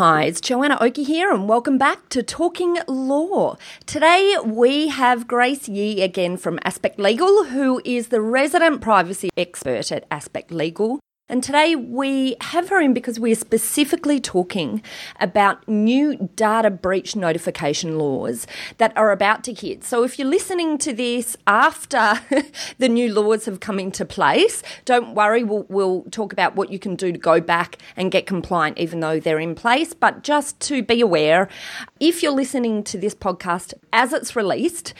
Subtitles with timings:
[0.00, 3.58] Hi, it's Joanna Oakey here, and welcome back to Talking Law.
[3.84, 9.92] Today we have Grace Yi again from Aspect Legal, who is the resident privacy expert
[9.92, 11.00] at Aspect Legal.
[11.30, 14.82] And today we have her in because we're specifically talking
[15.20, 18.48] about new data breach notification laws
[18.78, 19.84] that are about to hit.
[19.84, 22.20] So if you're listening to this after
[22.78, 26.80] the new laws have come into place, don't worry, we'll, we'll talk about what you
[26.80, 29.94] can do to go back and get compliant even though they're in place.
[29.94, 31.48] But just to be aware,
[32.00, 34.94] if you're listening to this podcast as it's released,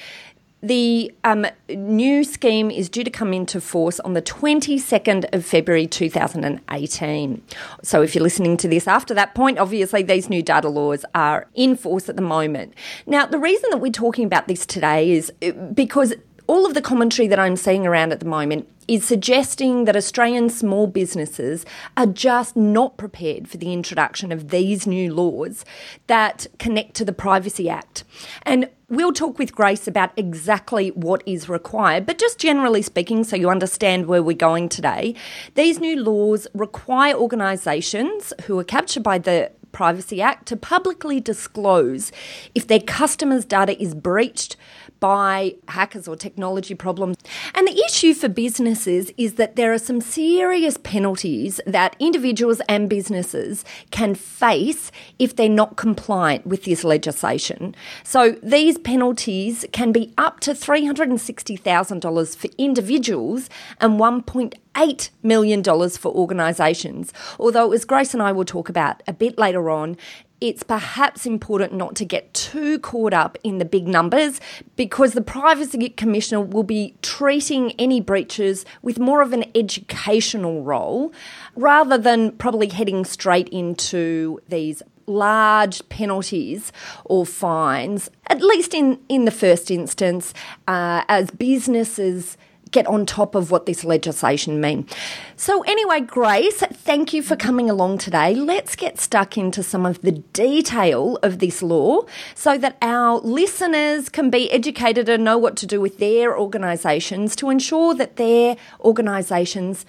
[0.63, 5.87] the um, new scheme is due to come into force on the 22nd of February
[5.87, 7.43] 2018.
[7.83, 11.47] So, if you're listening to this after that point, obviously these new data laws are
[11.55, 12.75] in force at the moment.
[13.07, 16.15] Now, the reason that we're talking about this today is uh, because
[16.51, 20.51] all of the commentary that I'm seeing around at the moment is suggesting that Australian
[20.51, 21.65] small businesses
[21.97, 25.65] are just not prepared for the introduction of these new laws
[26.09, 28.03] that connect to the Privacy Act.
[28.43, 33.37] And we'll talk with Grace about exactly what is required, but just generally speaking, so
[33.37, 35.15] you understand where we're going today,
[35.55, 42.13] these new laws require organisations who are captured by the Privacy Act to publicly disclose
[42.55, 44.57] if their customers' data is breached
[45.01, 47.17] by hackers or technology problems.
[47.61, 52.89] And the issue for businesses is that there are some serious penalties that individuals and
[52.89, 57.75] businesses can face if they're not compliant with this legislation.
[58.03, 66.11] So these penalties can be up to $360,000 for individuals and 1.8 million dollars for
[66.13, 67.13] organisations.
[67.39, 69.99] Although, as Grace and I will talk about a bit later on,
[70.41, 74.41] it's perhaps important not to get too caught up in the big numbers
[74.77, 81.13] because the Privacy Commissioner will be treating any breaches with more of an educational role
[81.57, 86.73] rather than probably heading straight into these large penalties
[87.05, 90.33] or fines, at least in, in the first instance,
[90.69, 92.37] uh, as businesses
[92.71, 94.91] get on top of what this legislation means.
[95.37, 98.35] So, anyway, Grace, thank you for coming along today.
[98.35, 102.03] Let's get stuck into some of the detail of this law
[102.35, 107.35] so that our listeners can be educated and know what to do with their organisations
[107.37, 109.87] to ensure that their organisations.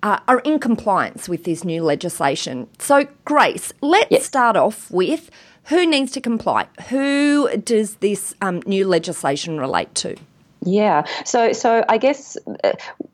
[0.00, 2.68] Uh, are in compliance with this new legislation.
[2.78, 4.24] So, Grace, let's yes.
[4.24, 5.28] start off with
[5.64, 6.68] who needs to comply?
[6.88, 10.16] Who does this um, new legislation relate to?
[10.64, 11.04] Yeah.
[11.24, 12.72] So, so I guess uh,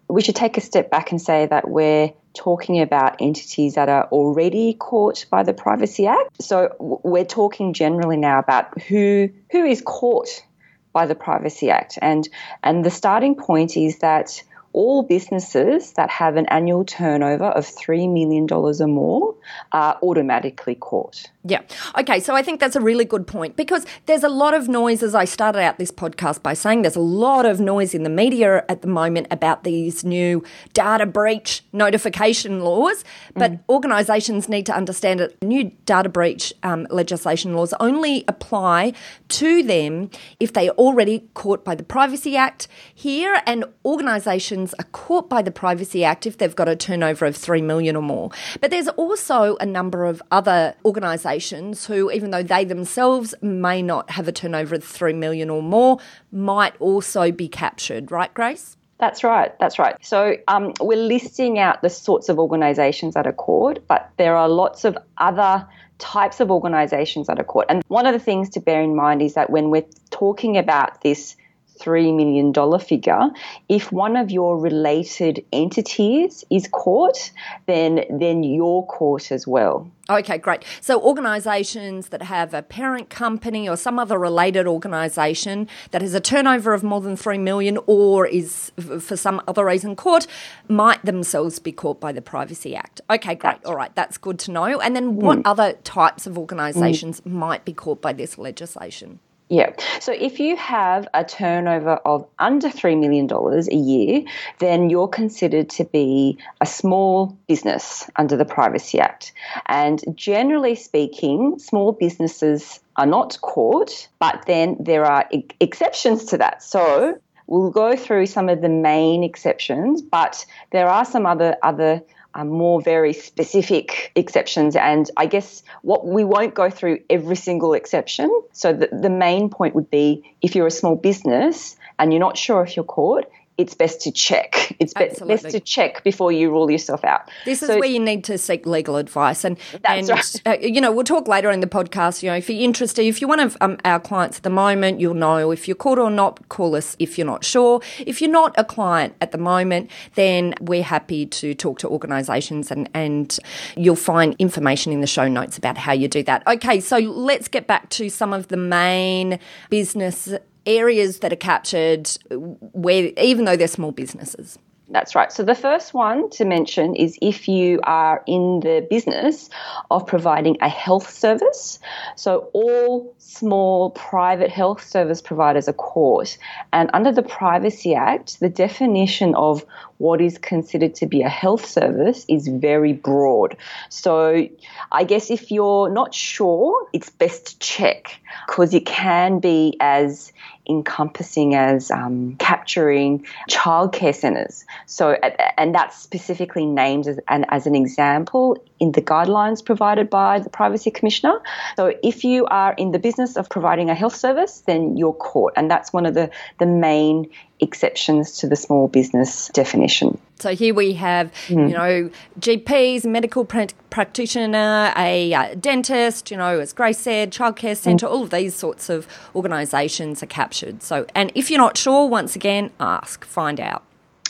[0.08, 4.04] we should take a step back and say that we're talking about entities that are
[4.06, 6.42] already caught by the Privacy Act.
[6.42, 10.44] So we're talking generally now about who who is caught
[10.92, 12.28] by the Privacy Act, and
[12.62, 18.12] and the starting point is that all businesses that have an annual turnover of $3
[18.12, 19.36] million or more
[19.72, 21.30] are automatically caught.
[21.46, 21.60] Yeah.
[21.98, 22.20] Okay.
[22.20, 25.14] So I think that's a really good point because there's a lot of noise, as
[25.14, 28.64] I started out this podcast by saying, there's a lot of noise in the media
[28.70, 33.04] at the moment about these new data breach notification laws.
[33.34, 33.60] But mm.
[33.68, 38.94] organisations need to understand that new data breach um, legislation laws only apply
[39.28, 40.08] to them
[40.40, 45.42] if they are already caught by the Privacy Act here, and organisations are caught by
[45.42, 48.30] the Privacy Act if they've got a turnover of 3 million or more.
[48.62, 53.82] But there's also a number of other organisations organisations who, even though they themselves may
[53.82, 55.98] not have a turnover of 3 million or more,
[56.30, 58.76] might also be captured, right, Grace?
[58.98, 59.52] That's right.
[59.58, 59.96] That's right.
[60.02, 64.48] So um, we're listing out the sorts of organisations that are caught, but there are
[64.48, 65.66] lots of other
[65.98, 67.66] types of organisations that are caught.
[67.68, 71.02] And one of the things to bear in mind is that when we're talking about
[71.02, 71.36] this
[71.80, 73.30] $3 million figure,
[73.68, 77.30] if one of your related entities is caught,
[77.66, 79.90] then, then you're caught as well.
[80.10, 80.64] Okay, great.
[80.82, 86.20] So, organisations that have a parent company or some other related organisation that has a
[86.20, 90.26] turnover of more than three million, or is for some other reason caught,
[90.68, 93.00] might themselves be caught by the Privacy Act.
[93.08, 93.64] Okay, great.
[93.64, 94.78] All right, that's good to know.
[94.78, 95.42] And then, what mm.
[95.46, 97.32] other types of organisations mm.
[97.32, 99.20] might be caught by this legislation?
[99.50, 99.72] Yeah.
[100.00, 104.24] So if you have a turnover of under $3 million a year,
[104.58, 109.32] then you're considered to be a small business under the Privacy Act.
[109.66, 115.28] And generally speaking, small businesses are not caught, but then there are
[115.60, 116.62] exceptions to that.
[116.62, 122.02] So we'll go through some of the main exceptions, but there are some other other
[122.42, 124.74] more very specific exceptions.
[124.74, 128.30] And I guess what we won't go through every single exception.
[128.52, 132.36] So the, the main point would be if you're a small business and you're not
[132.36, 134.76] sure if you're caught, it's best to check.
[134.80, 137.30] It's be- best to check before you rule yourself out.
[137.44, 140.42] This is where you need to seek legal advice, and and right.
[140.44, 142.22] uh, you know we'll talk later in the podcast.
[142.22, 145.00] You know, if you're interested, if you're one of um, our clients at the moment,
[145.00, 146.48] you'll know if you're caught or not.
[146.48, 147.80] Call us if you're not sure.
[148.00, 152.70] If you're not a client at the moment, then we're happy to talk to organisations,
[152.70, 153.38] and and
[153.76, 156.44] you'll find information in the show notes about how you do that.
[156.46, 159.38] Okay, so let's get back to some of the main
[159.70, 160.28] business
[160.66, 164.58] areas that are captured where even though they're small businesses.
[164.90, 165.32] That's right.
[165.32, 169.48] So the first one to mention is if you are in the business
[169.90, 171.78] of providing a health service.
[172.16, 176.36] So all small private health service providers are caught.
[176.72, 179.64] And under the Privacy Act, the definition of
[179.96, 183.56] what is considered to be a health service is very broad.
[183.88, 184.46] So
[184.92, 190.32] I guess if you're not sure, it's best to check because it can be as
[190.68, 194.64] encompassing as um, capturing childcare centres.
[194.86, 195.12] So,
[195.58, 200.50] and that's specifically named as an, as an example in the guidelines provided by the
[200.50, 201.40] Privacy Commissioner.
[201.76, 205.52] So, if you are in the business of providing a health service, then you're caught,
[205.56, 210.18] and that's one of the the main exceptions to the small business definition.
[210.38, 211.68] So here we have, mm.
[211.68, 212.10] you know,
[212.40, 218.10] GPs, medical pr- practitioner, a uh, dentist, you know, as Grace said, childcare centre, mm.
[218.10, 220.82] all of these sorts of organisations are captured.
[220.82, 223.84] So, and if you're not sure, once again, ask, find out.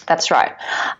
[0.06, 0.52] That's right.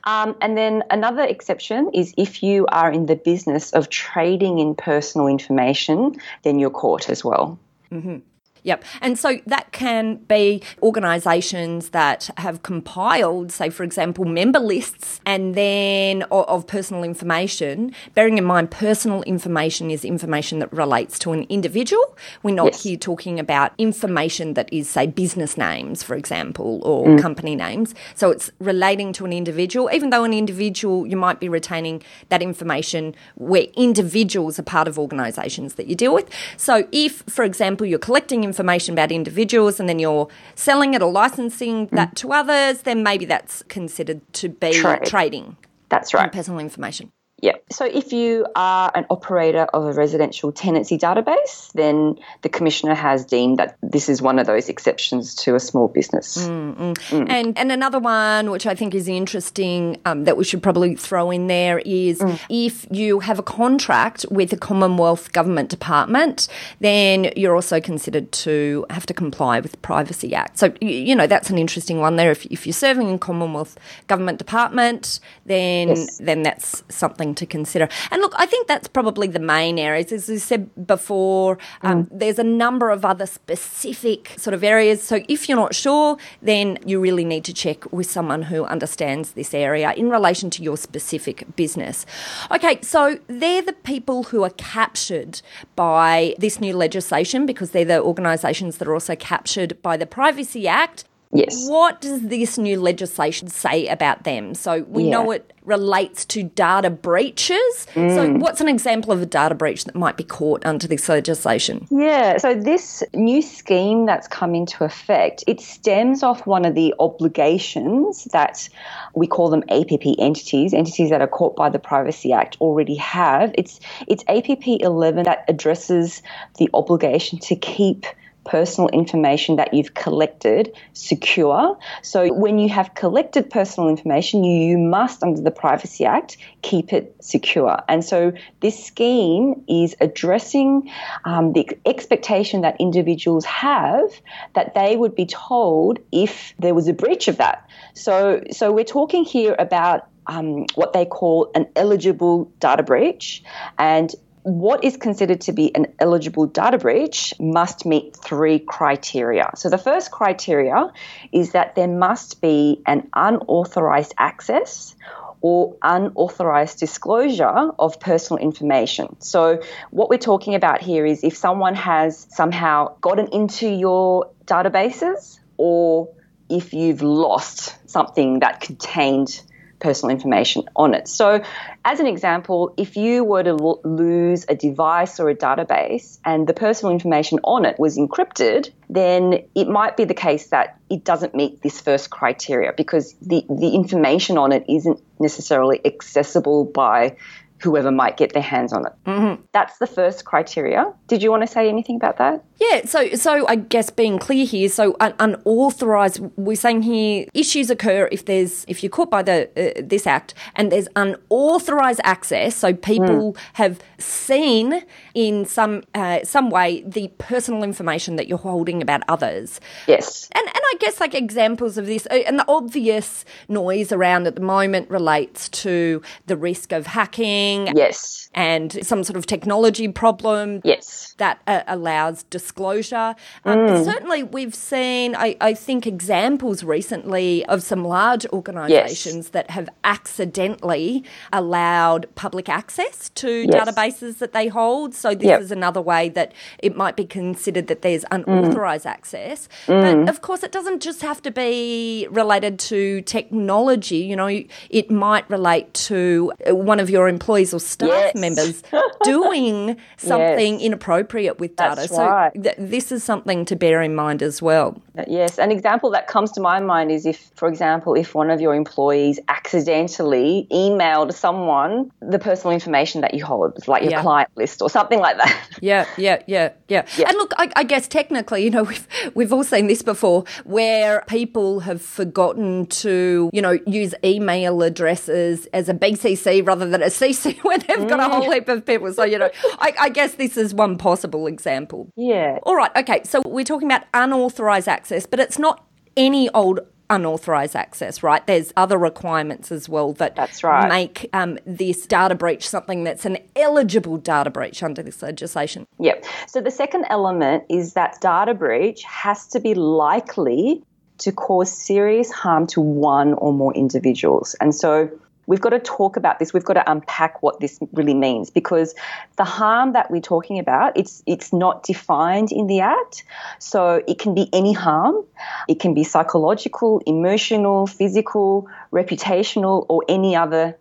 [0.04, 4.74] Um, and then another exception is if you are in the business of trading in
[4.74, 7.58] personal information, then you're caught as well.
[7.92, 8.18] Mm-hmm.
[8.64, 8.82] Yep.
[9.02, 15.54] And so that can be organisations that have compiled, say, for example, member lists and
[15.54, 17.92] then of, of, personal information.
[18.14, 22.16] Bearing in mind, personal information is information that relates to an individual.
[22.42, 22.82] We're not yes.
[22.82, 27.20] here talking about information that is, say, business names, for example, or mm.
[27.20, 27.94] company names.
[28.14, 32.40] So it's relating to an individual, even though an individual, you might be retaining that
[32.40, 36.30] information where individuals are part of organisations that you deal with.
[36.56, 41.02] So if, for example, you're collecting information information about individuals and then you're selling it
[41.02, 42.14] or licensing that mm.
[42.14, 45.04] to others, then maybe that's considered to be Trade.
[45.04, 45.56] trading.
[45.88, 46.30] That's right.
[46.30, 47.10] Personal information.
[47.44, 47.56] Yeah.
[47.70, 53.26] So if you are an operator of a residential tenancy database, then the commissioner has
[53.26, 56.38] deemed that this is one of those exceptions to a small business.
[56.38, 56.94] Mm, mm.
[56.94, 57.26] Mm.
[57.28, 61.30] And and another one which I think is interesting um, that we should probably throw
[61.30, 62.40] in there is mm.
[62.48, 66.48] if you have a contract with a Commonwealth government department,
[66.80, 70.56] then you're also considered to have to comply with the Privacy Act.
[70.56, 72.30] So you know that's an interesting one there.
[72.30, 73.76] If, if you're serving in Commonwealth
[74.06, 76.16] government department, then yes.
[76.16, 77.88] then that's something to consider.
[78.10, 80.12] And look, I think that's probably the main areas.
[80.12, 82.08] As you said before, um, mm.
[82.12, 85.02] there's a number of other specific sort of areas.
[85.02, 89.32] So if you're not sure, then you really need to check with someone who understands
[89.32, 92.06] this area in relation to your specific business.
[92.50, 95.42] Okay, so they're the people who are captured
[95.76, 100.66] by this new legislation because they're the organisations that are also captured by the Privacy
[100.68, 101.04] Act.
[101.34, 101.68] Yes.
[101.68, 104.54] What does this new legislation say about them?
[104.54, 105.10] So we yeah.
[105.10, 107.86] know it relates to data breaches.
[107.94, 108.14] Mm.
[108.14, 111.86] So, what's an example of a data breach that might be caught under this legislation?
[111.90, 116.94] Yeah, so this new scheme that's come into effect, it stems off one of the
[116.98, 118.68] obligations that
[119.14, 123.52] we call them APP entities, entities that are caught by the Privacy Act already have.
[123.56, 126.22] It's it's APP 11 that addresses
[126.58, 128.06] the obligation to keep
[128.44, 131.78] personal information that you've collected secure.
[132.02, 136.92] So when you have collected personal information, you, you must, under the Privacy Act, keep
[136.92, 137.78] it secure.
[137.88, 140.90] And so this scheme is addressing
[141.24, 144.10] um, the expectation that individuals have
[144.54, 147.68] that they would be told if there was a breach of that.
[147.94, 153.42] So, so we're talking here about um, what they call an eligible data breach.
[153.78, 159.50] And what is considered to be an eligible data breach must meet three criteria.
[159.56, 160.92] So, the first criteria
[161.32, 164.94] is that there must be an unauthorized access
[165.40, 169.16] or unauthorized disclosure of personal information.
[169.20, 175.38] So, what we're talking about here is if someone has somehow gotten into your databases
[175.56, 176.10] or
[176.50, 179.40] if you've lost something that contained
[179.80, 181.08] personal information on it.
[181.08, 181.42] So,
[181.84, 186.46] as an example, if you were to l- lose a device or a database and
[186.46, 191.04] the personal information on it was encrypted, then it might be the case that it
[191.04, 197.16] doesn't meet this first criteria because the, the information on it isn't necessarily accessible by
[197.62, 198.92] whoever might get their hands on it.
[199.06, 199.42] Mm-hmm.
[199.52, 200.92] That's the first criteria.
[201.08, 202.44] Did you want to say anything about that?
[202.60, 206.20] Yeah, so so I guess being clear here, so un- unauthorized.
[206.36, 210.34] We're saying here issues occur if there's if you're caught by the uh, this act
[210.54, 212.54] and there's unauthorized access.
[212.54, 213.38] So people mm.
[213.54, 214.84] have seen
[215.14, 219.60] in some uh, some way the personal information that you're holding about others.
[219.86, 224.26] Yes, and and I guess like examples of this, uh, and the obvious noise around
[224.26, 227.43] at the moment relates to the risk of hacking.
[227.74, 230.60] Yes, and some sort of technology problem.
[230.64, 233.14] Yes, that uh, allows disclosure.
[233.44, 233.84] Um, mm.
[233.84, 239.28] Certainly, we've seen, I, I, think, examples recently of some large organisations yes.
[239.28, 243.54] that have accidentally allowed public access to yes.
[243.54, 244.94] databases that they hold.
[244.94, 245.40] So, this yep.
[245.40, 248.90] is another way that it might be considered that there's unauthorised mm.
[248.90, 249.48] access.
[249.66, 250.04] Mm.
[250.04, 253.98] But of course, it doesn't just have to be related to technology.
[253.98, 258.14] You know, it might relate to one of your employees or staff yes.
[258.14, 258.62] members
[259.02, 261.76] doing something inappropriate with data.
[261.76, 264.80] That's so, right th- this is something to bear in mind as well.
[265.08, 268.40] Yes, an example that comes to my mind is if, for example, if one of
[268.40, 274.02] your employees accidentally emailed someone the personal information that you hold, like your yeah.
[274.02, 275.40] client list or something like that.
[275.60, 276.84] Yeah, yeah, yeah, yeah.
[276.96, 277.08] yeah.
[277.08, 281.02] And look, I, I guess technically, you know, we've we've all seen this before, where
[281.06, 286.86] people have forgotten to, you know, use email addresses as a BCC rather than a
[286.86, 288.34] CC when they've got a whole mm.
[288.34, 288.92] heap of people.
[288.92, 291.90] So you know, I, I guess this is one possible example.
[291.96, 292.38] Yeah.
[292.44, 292.70] All right.
[292.76, 293.02] Okay.
[293.04, 295.64] So we're talking about unauthorized access, but it's not
[295.96, 298.26] any old unauthorized access, right?
[298.26, 300.68] There's other requirements as well that that's right.
[300.68, 305.66] make um, this data breach something that's an eligible data breach under this legislation.
[305.78, 306.04] Yep.
[306.26, 310.62] So the second element is that data breach has to be likely
[310.98, 314.36] to cause serious harm to one or more individuals.
[314.40, 314.90] And so
[315.26, 316.32] we've got to talk about this.
[316.32, 318.74] We've got to unpack what this really means because
[319.16, 323.04] the harm that we're talking about, it's it's not defined in the act.
[323.38, 325.04] So it can be any harm.
[325.48, 330.56] It can be psychological, emotional, physical, reputational, or any other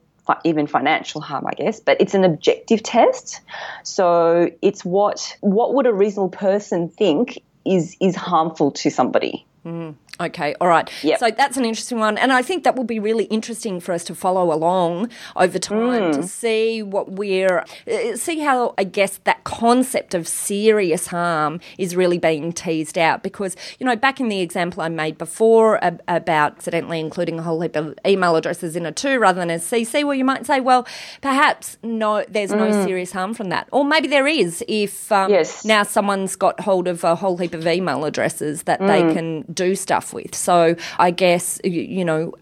[0.45, 3.41] even financial harm, I guess, but it's an objective test.
[3.83, 9.45] So it's what what would a reasonable person think is is harmful to somebody.
[9.65, 9.95] Mm.
[10.19, 10.89] Okay, all right.
[11.03, 11.19] Yep.
[11.19, 12.17] So that's an interesting one.
[12.17, 16.11] And I think that will be really interesting for us to follow along over time
[16.11, 16.13] mm.
[16.13, 21.95] to see what we're, uh, see how I guess that concept of serious harm is
[21.95, 23.23] really being teased out.
[23.23, 27.59] Because, you know, back in the example I made before about accidentally including a whole
[27.61, 30.59] heap of email addresses in a To rather than a CC, well, you might say,
[30.59, 30.85] well,
[31.21, 32.57] perhaps no, there's mm.
[32.57, 33.67] no serious harm from that.
[33.71, 35.65] Or maybe there is if um, yes.
[35.65, 38.87] now someone's got hold of a whole heap of email addresses that mm.
[38.87, 40.33] they can do stuff with.
[40.35, 42.33] So I guess, you know,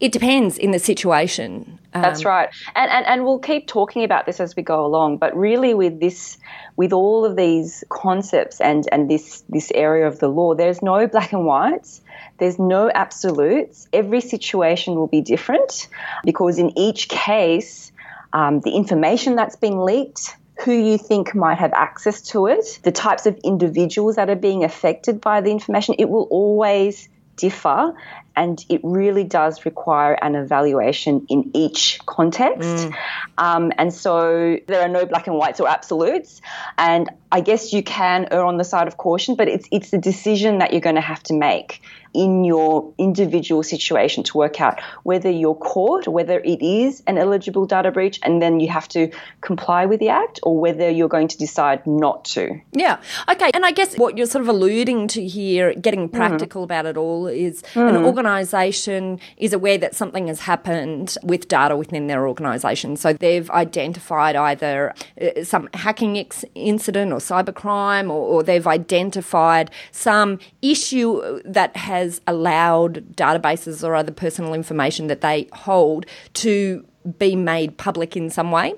[0.00, 1.78] it depends in the situation.
[1.94, 2.50] Um, That's right.
[2.76, 5.18] And, and, and we'll keep talking about this as we go along.
[5.18, 6.38] But really, with this,
[6.76, 11.06] with all of these concepts and, and this, this area of the law, there's no
[11.06, 12.02] black and whites.
[12.38, 13.88] There's no absolutes.
[13.92, 15.88] Every situation will be different
[16.24, 17.90] because in each case,
[18.32, 22.92] um, the information that's been leaked, who you think might have access to it, the
[22.92, 27.94] types of individuals that are being affected by the information, it will always differ
[28.36, 32.68] and it really does require an evaluation in each context.
[32.68, 32.94] Mm.
[33.36, 36.40] Um, and so there are no black and whites or absolutes.
[36.76, 39.98] And I guess you can err on the side of caution, but it's it's a
[39.98, 41.82] decision that you're going to have to make
[42.14, 47.66] in your individual situation to work out whether you're caught, whether it is an eligible
[47.66, 51.28] data breach, and then you have to comply with the act, or whether you're going
[51.28, 52.58] to decide not to.
[52.72, 52.98] Yeah.
[53.28, 53.50] Okay.
[53.52, 56.12] And I guess what you're sort of alluding to here, getting mm.
[56.12, 56.64] practical mm.
[56.64, 57.88] about it all, is mm.
[57.88, 62.96] an organisation is aware that something has happened with data within their organisation.
[62.96, 69.70] So they've identified either uh, some hacking ex- incident or cybercrime, or, or they've identified
[69.92, 76.84] some issue that has allowed databases or other personal information that they hold to
[77.18, 78.74] be made public in some way.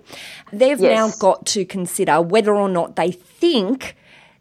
[0.53, 0.97] They've yes.
[0.97, 3.97] now got to consider whether or not they think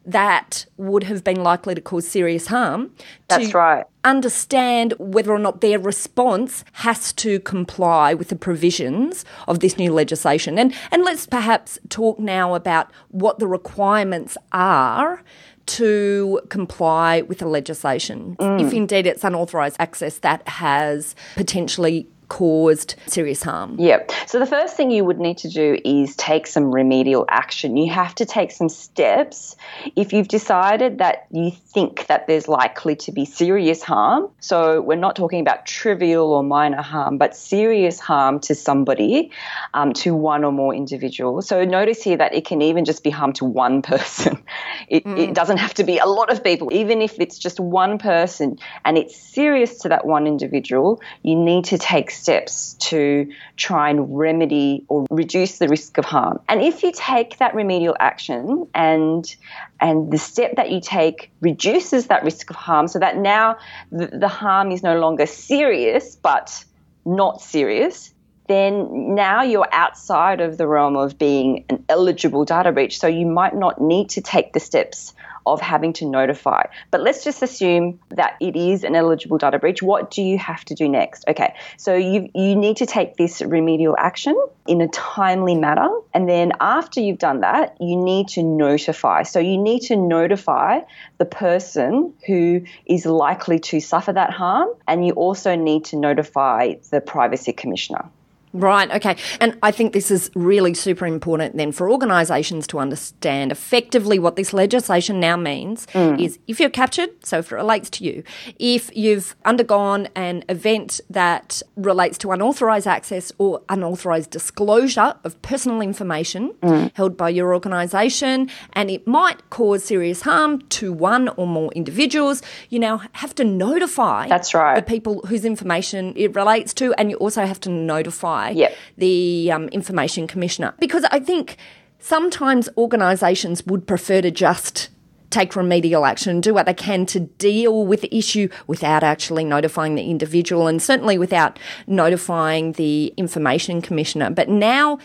[0.05, 2.91] that would have been likely to cause serious harm.
[3.27, 3.85] That's to, right.
[4.03, 9.93] Understand whether or not their response has to comply with the provisions of this new
[9.93, 10.57] legislation.
[10.57, 15.23] And, and let's perhaps talk now about what the requirements are
[15.65, 18.65] to comply with the legislation, mm.
[18.65, 23.75] if indeed it's unauthorised access that has potentially caused serious harm.
[23.79, 24.03] Yeah.
[24.27, 27.75] So the first thing you would need to do is take some remedial action.
[27.75, 29.55] You have to take some steps
[29.95, 34.29] if you've decided that you think that there's likely to be serious harm.
[34.39, 39.31] So we're not talking about trivial or minor harm, but serious harm to somebody,
[39.73, 41.47] um, to one or more individuals.
[41.47, 44.43] So notice here that it can even just be harm to one person.
[44.87, 45.17] It, mm.
[45.17, 46.69] it doesn't have to be a lot of people.
[46.71, 51.65] Even if it's just one person and it's serious to that one individual, you need
[51.65, 56.39] to take steps to try and remedy or reduce the risk of harm.
[56.47, 59.35] And if you take that remedial action and
[59.79, 63.57] and the step that you take reduces that risk of harm so that now
[63.91, 66.63] the, the harm is no longer serious but
[67.05, 68.13] not serious,
[68.49, 72.99] then now you're outside of the realm of being an eligible data breach.
[72.99, 75.13] So you might not need to take the steps
[75.45, 76.63] of having to notify.
[76.91, 79.81] But let's just assume that it is an eligible data breach.
[79.81, 81.25] What do you have to do next?
[81.27, 84.35] Okay, so you, you need to take this remedial action
[84.67, 85.89] in a timely manner.
[86.13, 89.23] And then after you've done that, you need to notify.
[89.23, 90.81] So you need to notify
[91.17, 94.69] the person who is likely to suffer that harm.
[94.87, 98.09] And you also need to notify the privacy commissioner.
[98.51, 99.15] Right, okay.
[99.39, 104.35] And I think this is really super important then for organisations to understand effectively what
[104.37, 106.19] this legislation now means mm.
[106.19, 108.23] is if you're captured, so if it relates to you,
[108.57, 115.81] if you've undergone an event that relates to unauthorised access or unauthorised disclosure of personal
[115.81, 116.91] information mm.
[116.95, 122.41] held by your organisation and it might cause serious harm to one or more individuals,
[122.69, 124.75] you now have to notify That's right.
[124.75, 128.75] the people whose information it relates to and you also have to notify yep.
[128.97, 130.73] the um, Information Commissioner.
[130.79, 131.57] Because I think
[131.99, 134.89] sometimes organisations would prefer to just
[135.29, 139.95] take remedial action, do what they can to deal with the issue without actually notifying
[139.95, 144.29] the individual and certainly without notifying the Information Commissioner.
[144.31, 144.97] But now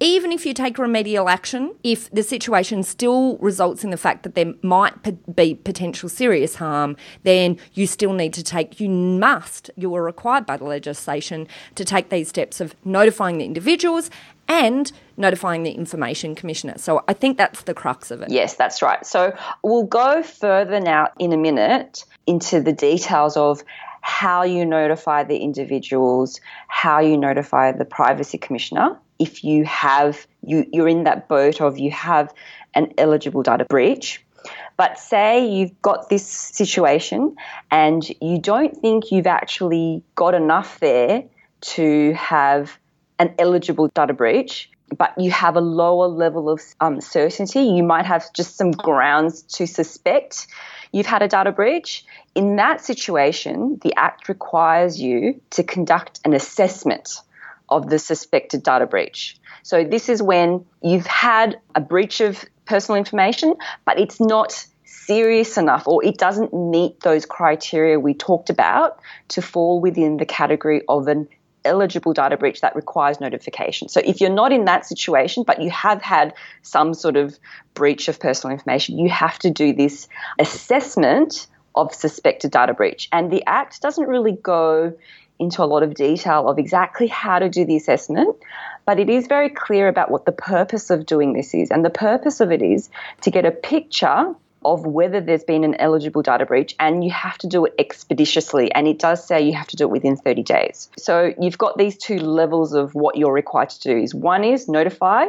[0.00, 4.34] even if you take remedial action, if the situation still results in the fact that
[4.34, 4.94] there might
[5.34, 10.46] be potential serious harm, then you still need to take, you must, you are required
[10.46, 14.10] by the legislation to take these steps of notifying the individuals
[14.46, 16.74] and notifying the Information Commissioner.
[16.78, 18.30] So I think that's the crux of it.
[18.30, 19.04] Yes, that's right.
[19.04, 23.62] So we'll go further now in a minute into the details of
[24.00, 30.66] how you notify the individuals, how you notify the Privacy Commissioner if you have you
[30.72, 32.32] you're in that boat of you have
[32.74, 34.24] an eligible data breach.
[34.76, 37.34] But say you've got this situation
[37.70, 41.24] and you don't think you've actually got enough there
[41.60, 42.78] to have
[43.18, 48.06] an eligible data breach but you have a lower level of um, certainty you might
[48.06, 50.46] have just some grounds to suspect
[50.92, 52.04] you've had a data breach.
[52.34, 57.20] In that situation the act requires you to conduct an assessment
[57.68, 59.36] of the suspected data breach.
[59.62, 63.54] So this is when you've had a breach of personal information,
[63.84, 69.40] but it's not serious enough or it doesn't meet those criteria we talked about to
[69.40, 71.26] fall within the category of an
[71.64, 73.88] eligible data breach that requires notification.
[73.88, 77.38] So if you're not in that situation, but you have had some sort of
[77.74, 83.08] breach of personal information, you have to do this assessment of suspected data breach.
[83.12, 84.94] And the Act doesn't really go
[85.38, 88.36] into a lot of detail of exactly how to do the assessment,
[88.84, 91.70] but it is very clear about what the purpose of doing this is.
[91.70, 92.90] And the purpose of it is
[93.22, 97.38] to get a picture of whether there's been an eligible data breach and you have
[97.38, 100.42] to do it expeditiously and it does say you have to do it within 30
[100.42, 100.90] days.
[100.98, 104.68] So you've got these two levels of what you're required to do is one is
[104.68, 105.26] notify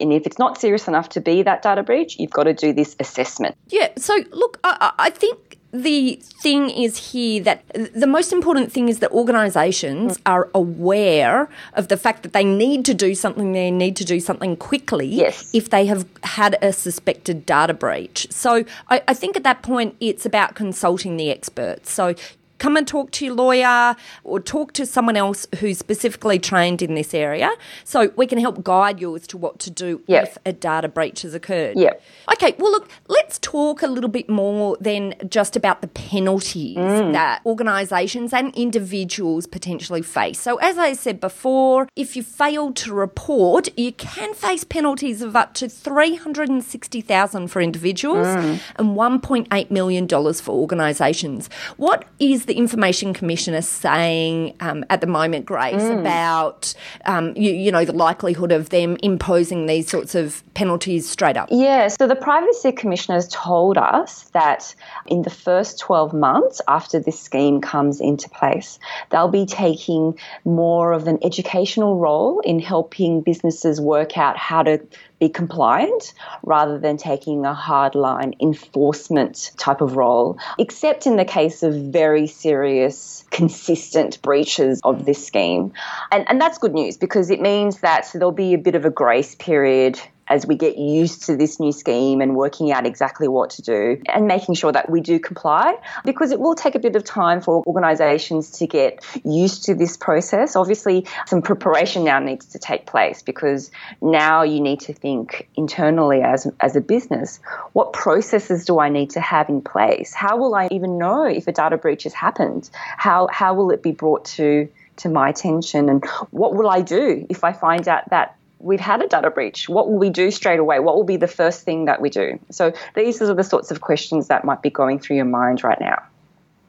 [0.00, 2.72] and if it's not serious enough to be that data breach, you've got to do
[2.72, 3.54] this assessment.
[3.68, 3.90] Yeah.
[3.98, 8.98] So look, I, I think the thing is here that the most important thing is
[8.98, 10.22] that organisations mm.
[10.26, 14.18] are aware of the fact that they need to do something, they need to do
[14.18, 15.50] something quickly yes.
[15.54, 18.26] if they have had a suspected data breach.
[18.30, 21.92] So I, I think at that point it's about consulting the experts.
[21.92, 22.14] So
[22.60, 26.94] come and talk to your lawyer or talk to someone else who's specifically trained in
[26.94, 27.50] this area
[27.84, 30.22] so we can help guide you as to what to do Yep.
[30.22, 31.76] if a data breach has occurred.
[31.76, 32.02] Yep.
[32.34, 37.12] Okay, well, look, let's talk a little bit more than just about the penalties Mm.
[37.12, 40.38] that organisations and individuals potentially face.
[40.40, 45.34] So, as I said before, if you fail to report, you can face penalties of
[45.34, 48.60] up to three hundred and sixty thousand for individuals Mm.
[48.76, 51.48] and one point eight million dollars for organisations.
[51.78, 56.00] What is the Information Commissioner saying um, at the moment, Grace, Mm.
[56.00, 56.74] about
[57.06, 61.48] um, you, you know the likelihood of them imposing these sorts of penalties straight up?
[61.52, 64.74] Yeah, so the Privacy Commissioner has told us that
[65.06, 70.92] in the first 12 months after this scheme comes into place, they'll be taking more
[70.92, 74.80] of an educational role in helping businesses work out how to
[75.20, 81.62] be compliant rather than taking a hardline enforcement type of role, except in the case
[81.62, 85.72] of very serious, consistent breaches of this scheme.
[86.10, 88.90] And, and that's good news because it means that there'll be a bit of a
[88.90, 90.00] grace period
[90.30, 94.00] as we get used to this new scheme and working out exactly what to do
[94.06, 97.40] and making sure that we do comply because it will take a bit of time
[97.40, 100.54] for organisations to get used to this process.
[100.54, 106.22] Obviously, some preparation now needs to take place because now you need to think internally
[106.22, 107.40] as, as a business
[107.72, 110.14] what processes do I need to have in place?
[110.14, 112.70] How will I even know if a data breach has happened?
[112.72, 117.26] How, how will it be brought to to my attention and what will I do
[117.30, 119.68] if I find out that we've had a data breach.
[119.68, 120.78] What will we do straight away?
[120.80, 122.38] What will be the first thing that we do?
[122.50, 125.80] So these are the sorts of questions that might be going through your mind right
[125.80, 126.02] now.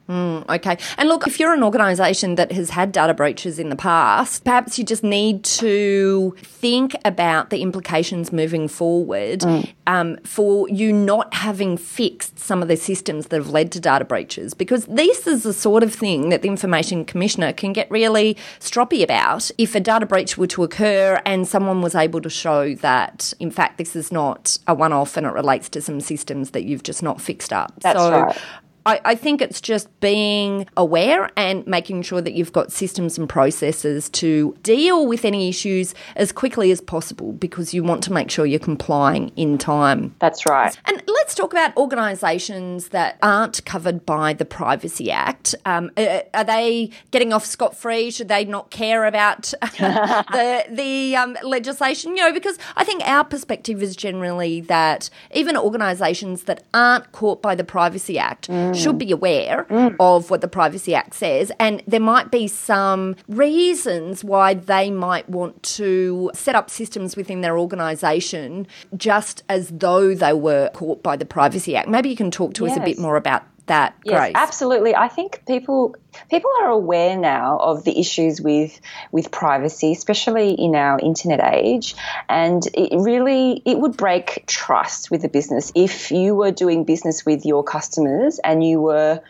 [0.08, 0.76] Okay.
[0.98, 4.78] And look, if you're an organisation that has had data breaches in the past, perhaps
[4.78, 9.44] you just need to think about the implications moving forward
[9.86, 14.04] um, for you not having fixed some of the systems that have led to data
[14.04, 14.54] breaches.
[14.54, 19.02] Because this is the sort of thing that the Information Commissioner can get really stroppy
[19.02, 23.32] about if a data breach were to occur and someone was able to show that,
[23.40, 26.64] in fact, this is not a one off and it relates to some systems that
[26.64, 27.72] you've just not fixed up.
[27.80, 28.38] That's so, right.
[28.86, 33.28] I, I think it's just being aware and making sure that you've got systems and
[33.28, 38.30] processes to deal with any issues as quickly as possible because you want to make
[38.30, 40.14] sure you're complying in time.
[40.18, 40.76] That's right.
[40.86, 45.54] And let's talk about organisations that aren't covered by the Privacy Act.
[45.64, 48.10] Um, uh, are they getting off scot free?
[48.10, 49.42] Should they not care about
[49.78, 52.16] the the um, legislation?
[52.16, 57.42] You know, because I think our perspective is generally that even organisations that aren't caught
[57.42, 59.94] by the Privacy Act should be aware mm.
[60.00, 65.28] of what the Privacy Act says, and there might be some reasons why they might
[65.28, 71.16] want to set up systems within their organisation just as though they were caught by
[71.16, 71.88] the Privacy Act.
[71.88, 74.32] Maybe you can talk to us a bit more about that, Yes, Grace.
[74.34, 74.94] absolutely.
[74.94, 75.94] I think people
[76.30, 78.78] people are aware now of the issues with
[79.12, 81.94] with privacy, especially in our internet age,
[82.28, 87.24] and it really it would break trust with the business if you were doing business
[87.24, 89.20] with your customers and you were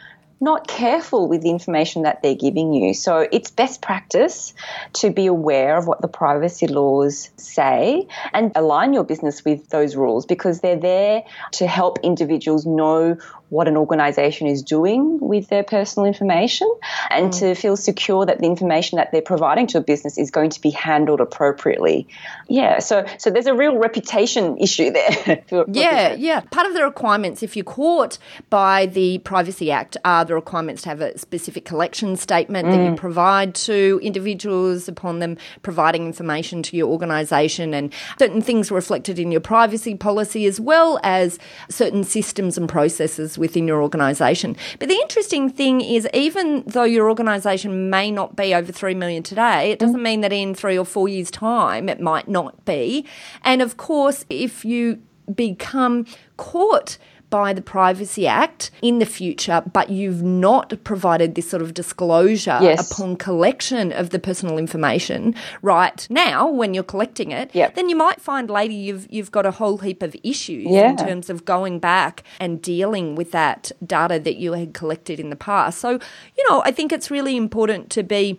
[0.42, 2.95] not careful with the information that they're giving you.
[2.95, 4.55] So it's best practice
[4.95, 9.95] to be aware of what the privacy laws say and align your business with those
[9.95, 13.18] rules because they're there to help individuals know
[13.52, 16.66] what an organization is doing with their personal information
[17.10, 17.38] and mm.
[17.38, 20.58] to feel secure that the information that they're providing to a business is going to
[20.58, 22.08] be handled appropriately.
[22.48, 25.42] Yeah, so so there's a real reputation issue there.
[25.48, 26.40] for- Yeah, yeah.
[26.50, 28.16] Part of the requirements, if you're caught
[28.48, 32.92] by the Privacy Act, are the requirements to have a specific collection statement that you
[32.92, 32.96] mm.
[32.96, 39.30] provide to individuals upon them providing information to your organisation and certain things reflected in
[39.30, 41.38] your privacy policy as well as
[41.68, 44.57] certain systems and processes within your organisation.
[44.78, 49.22] But the interesting thing is, even though your organisation may not be over 3 million
[49.22, 53.05] today, it doesn't mean that in three or four years' time it might not be.
[53.42, 55.02] And of course, if you
[55.35, 56.98] become caught
[57.33, 62.59] by the Privacy Act in the future, but you've not provided this sort of disclosure
[62.61, 62.92] Yes.
[62.92, 67.75] upon collection of the personal information right now when you're collecting it, Yep.
[67.75, 70.90] then you might find later you've you've got a whole heap of issues Yeah.
[70.90, 75.31] in terms of going back and dealing with that data that you had collected in
[75.31, 75.79] the past.
[75.81, 75.90] So,
[76.37, 78.38] you know, I think it's really important to be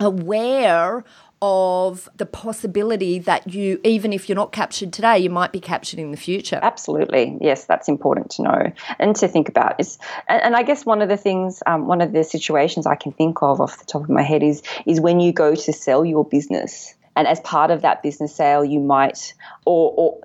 [0.00, 1.04] aware
[1.42, 5.98] of the possibility that you, even if you're not captured today, you might be captured
[5.98, 6.58] in the future.
[6.62, 9.78] Absolutely, yes, that's important to know and to think about.
[9.78, 12.94] Is and, and I guess one of the things, um, one of the situations I
[12.94, 15.72] can think of off the top of my head is is when you go to
[15.72, 19.34] sell your business, and as part of that business sale, you might
[19.66, 20.20] or or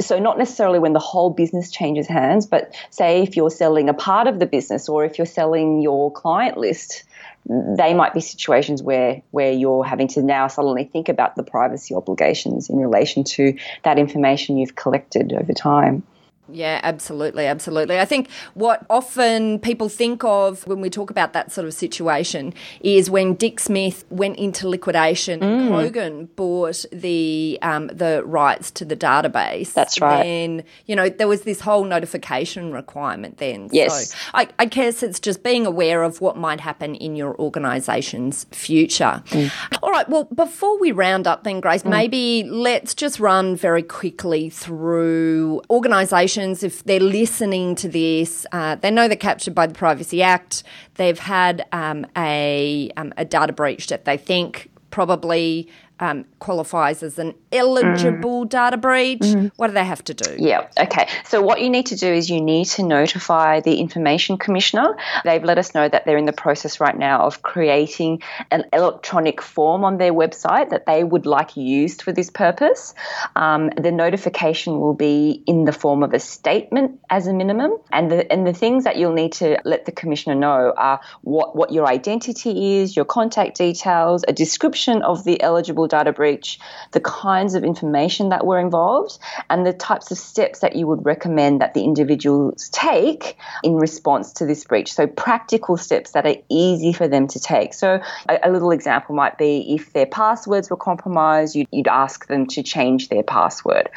[0.00, 3.94] so not necessarily when the whole business changes hands, but say if you're selling a
[3.94, 7.04] part of the business or if you're selling your client list,
[7.46, 11.94] they might be situations where where you're having to now suddenly think about the privacy
[11.94, 16.02] obligations in relation to that information you've collected over time.
[16.48, 18.00] Yeah, absolutely, absolutely.
[18.00, 22.52] I think what often people think of when we talk about that sort of situation
[22.80, 25.44] is when Dick Smith went into liquidation mm.
[25.44, 29.72] and Kogan bought the um, the rights to the database.
[29.72, 30.24] That's right.
[30.24, 33.68] And you know there was this whole notification requirement then.
[33.70, 34.10] Yes.
[34.10, 38.46] So I, I guess it's just being aware of what might happen in your organisation's
[38.50, 39.22] future.
[39.26, 39.52] Mm.
[39.80, 40.08] All right.
[40.08, 41.90] Well, before we round up, then Grace, mm.
[41.90, 48.74] maybe let's just run very quickly through organisations organisations, if they're listening to this, uh,
[48.76, 50.64] they know they're captured by the Privacy Act.
[50.94, 55.68] They've had um, a, um, a data breach that they think probably
[56.02, 58.48] um, qualifies as an eligible mm.
[58.48, 59.52] data breach, mm.
[59.54, 60.34] what do they have to do?
[60.36, 61.08] Yeah, okay.
[61.24, 64.96] So, what you need to do is you need to notify the Information Commissioner.
[65.24, 69.40] They've let us know that they're in the process right now of creating an electronic
[69.40, 72.94] form on their website that they would like used for this purpose.
[73.36, 78.10] Um, the notification will be in the form of a statement as a minimum, and
[78.10, 81.70] the, and the things that you'll need to let the Commissioner know are what, what
[81.70, 86.58] your identity is, your contact details, a description of the eligible data breach,
[86.92, 89.18] the kinds of information that were involved,
[89.50, 94.32] and the types of steps that you would recommend that the individuals take in response
[94.32, 94.92] to this breach.
[94.92, 97.74] So, practical steps that are easy for them to take.
[97.74, 102.26] So, a, a little example might be if their passwords were compromised, you'd, you'd ask
[102.26, 103.90] them to change their password.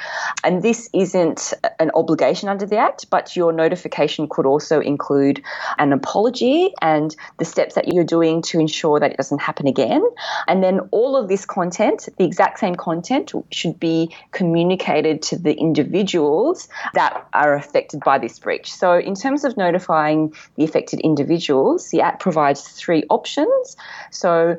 [0.43, 5.41] And this isn't an obligation under the Act, but your notification could also include
[5.77, 10.03] an apology and the steps that you're doing to ensure that it doesn't happen again.
[10.47, 15.37] And then all of this content content, the exact same content should be communicated to
[15.37, 18.71] the individuals that are affected by this breach.
[18.71, 23.77] So, in terms of notifying the affected individuals, the app provides three options.
[24.11, 24.57] So,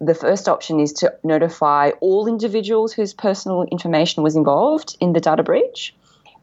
[0.00, 5.20] the first option is to notify all individuals whose personal information was involved in the
[5.20, 5.94] data breach.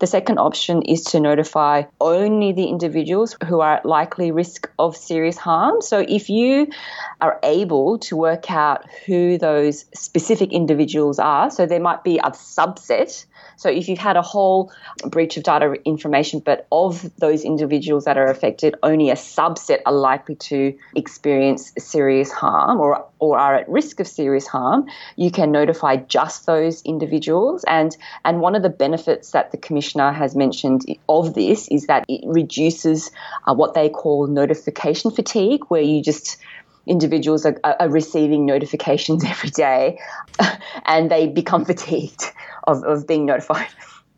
[0.04, 4.98] The second option is to notify only the individuals who are at likely risk of
[4.98, 5.82] serious harm.
[5.82, 6.68] So if you
[7.22, 12.32] are able to work out who those specific individuals are, so there might be a
[12.32, 13.24] subset
[13.56, 14.72] so if you've had a whole
[15.06, 19.94] breach of data information, but of those individuals that are affected, only a subset are
[19.94, 25.52] likely to experience serious harm or, or are at risk of serious harm, you can
[25.52, 27.64] notify just those individuals.
[27.66, 29.58] And, and one of the benefits that the
[29.94, 33.12] Commissioner has mentioned of this is that it reduces
[33.46, 36.38] uh, what they call notification fatigue, where you just
[36.86, 40.00] individuals are, are, receiving notifications every day
[40.86, 42.24] and they become fatigued
[42.66, 43.68] of, of being notified.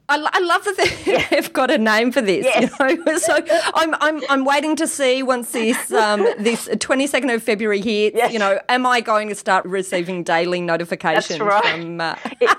[0.07, 1.47] I, I love that they've yeah.
[1.53, 2.45] got a name for this.
[2.45, 2.71] Yes.
[2.79, 3.17] You know?
[3.25, 3.37] So
[3.73, 8.31] I'm, I'm, I'm waiting to see once this um, this 22nd of February hits, yes.
[8.31, 11.63] you know, am I going to start receiving daily notifications right.
[11.63, 12.57] from, uh, it,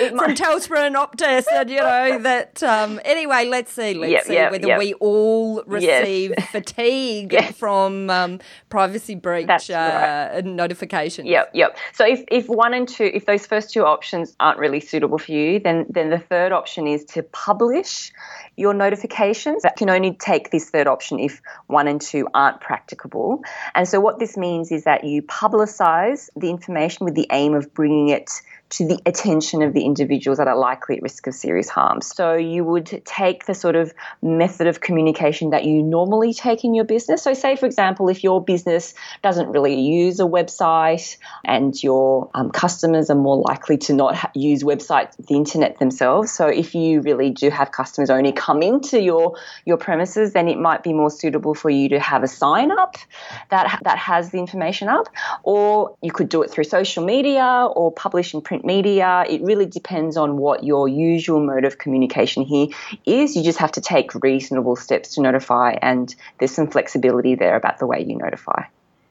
[0.00, 3.94] it from Telstra and Optus and, you know, that, um, anyway, let's see.
[3.94, 4.78] Let's yep, see yep, whether yep.
[4.78, 6.50] we all receive yes.
[6.50, 10.44] fatigue from um, privacy breach uh, right.
[10.44, 11.28] notifications.
[11.28, 11.76] Yep, yep.
[11.92, 15.32] So if, if one and two, if those first two options aren't really suitable for
[15.32, 18.12] you, then, then the third option option is to publish
[18.58, 19.62] your notifications.
[19.62, 23.42] That can only take this third option if one and two aren't practicable.
[23.74, 27.72] And so, what this means is that you publicize the information with the aim of
[27.74, 28.30] bringing it
[28.70, 32.00] to the attention of the individuals that are likely at risk of serious harm.
[32.02, 36.74] So you would take the sort of method of communication that you normally take in
[36.74, 37.22] your business.
[37.22, 42.50] So, say, for example, if your business doesn't really use a website and your um,
[42.50, 46.32] customers are more likely to not ha- use websites, the internet themselves.
[46.32, 50.58] So, if you really do have customers only come into your, your premises, then it
[50.58, 52.96] might be more suitable for you to have a sign up
[53.50, 55.08] that, that has the information up,
[55.42, 59.24] or you could do it through social media or publish in print print media.
[59.28, 62.68] It really depends on what your usual mode of communication here
[63.04, 63.36] is.
[63.36, 67.78] You just have to take reasonable steps to notify, and there's some flexibility there about
[67.78, 68.64] the way you notify.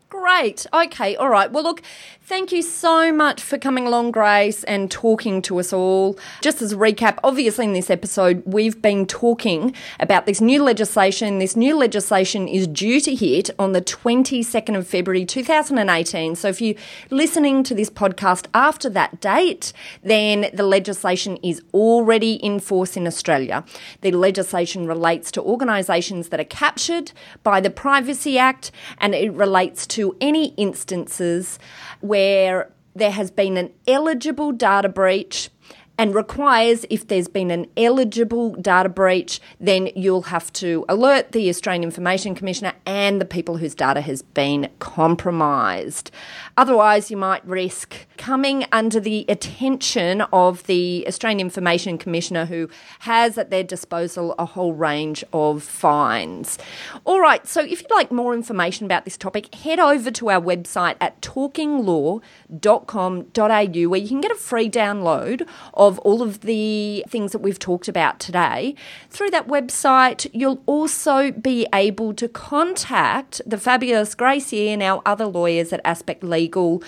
[0.10, 0.66] Great.
[0.74, 1.18] Okay.
[1.18, 1.52] All right.
[1.52, 1.82] Well, look,
[2.22, 6.18] thank you so much for coming along, Grace, and talking to us all.
[6.42, 11.40] Just as a recap, obviously, in this episode, we've been talking about this new legislation.
[11.40, 16.38] This new legislation is due to hit on the 22nd of February 2018.
[16.38, 16.76] So if you're
[17.10, 23.08] listening to this podcast after that date, then the legislation is already in force in
[23.08, 23.66] Australia.
[24.00, 27.12] The legislation relates to organisations that are captured
[27.44, 31.60] by the Privacy Act and it relates to any instances
[32.02, 35.50] where there has been an eligible data breach
[35.98, 41.50] and requires if there's been an eligible data breach, then you'll have to alert the
[41.50, 46.12] Australian Information Commissioner and the people whose data has been compromised.
[46.58, 52.68] Otherwise, you might risk coming under the attention of the Australian Information Commissioner, who
[53.02, 56.58] has at their disposal a whole range of fines.
[57.06, 60.42] All right, so if you'd like more information about this topic, head over to our
[60.42, 67.34] website at talkinglaw.com.au where you can get a free download of all of the things
[67.34, 68.74] that we've talked about today.
[69.12, 75.04] Through that website, you'll also be able to contact the fabulous Grace Yi and our
[75.06, 76.82] other lawyers at Aspect Legal who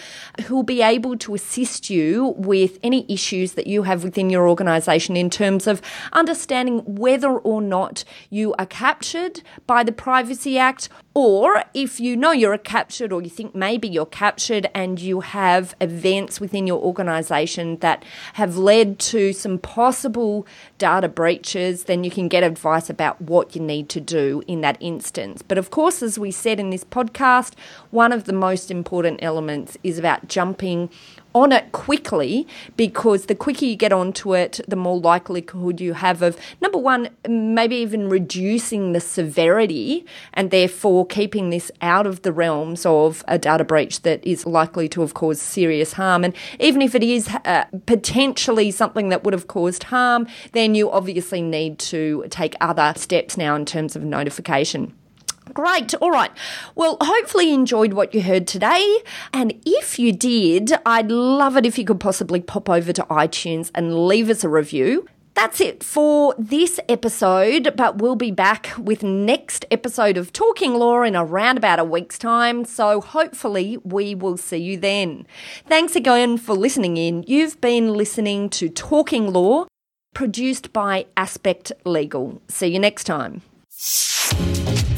[0.55, 5.17] will be able to assist you with any issues that you have within your organisation
[5.17, 5.81] in terms of
[6.13, 10.89] understanding whether or not you are captured by the Privacy Act
[11.19, 15.75] or if you know you're captured or you think maybe you're captured and you have
[15.81, 18.05] events within your organisation that
[18.35, 23.61] have led to some possible data breaches, then you can get advice about what you
[23.61, 25.41] need to do in that instance.
[25.41, 27.51] But of course, as we said in this podcast,
[27.91, 30.89] one of the most important elements is about jumping
[31.35, 36.21] on it quickly because the quicker you get onto it, the more likelihood you have
[36.21, 42.31] of number one, maybe even reducing the severity and therefore keeping this out of the
[42.31, 46.23] realms of a data breach that is likely to have caused serious harm.
[46.23, 50.91] And even if it is uh, potentially something that would have caused harm, then you
[50.91, 54.93] obviously need to take other steps now in terms of notification.
[55.53, 55.93] Great.
[55.95, 56.31] All right.
[56.75, 58.99] Well, hopefully you enjoyed what you heard today.
[59.33, 63.71] And if you did, I'd love it if you could possibly pop over to iTunes
[63.73, 65.07] and leave us a review.
[65.35, 71.03] That's it for this episode, but we'll be back with next episode of Talking Law
[71.03, 72.65] in around about a week's time.
[72.65, 75.25] So hopefully we will see you then.
[75.65, 77.23] Thanks again for listening in.
[77.25, 79.67] You've been listening to Talking Law,
[80.13, 82.41] produced by Aspect Legal.
[82.49, 83.41] See you next time.